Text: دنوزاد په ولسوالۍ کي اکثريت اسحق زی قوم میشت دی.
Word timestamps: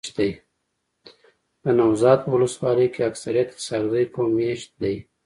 دنوزاد 1.63 2.19
په 2.23 2.29
ولسوالۍ 2.33 2.87
کي 2.93 3.01
اکثريت 3.11 3.49
اسحق 3.57 3.85
زی 3.93 4.03
قوم 4.13 4.27
میشت 4.37 4.69
دی. 4.81 4.95